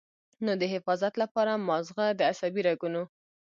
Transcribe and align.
نو 0.45 0.51
د 0.61 0.63
حفاظت 0.73 1.13
له 1.21 1.25
پاره 1.33 1.53
مازغۀ 1.67 2.07
د 2.15 2.21
عصبي 2.31 2.61
رګونو 2.69 3.03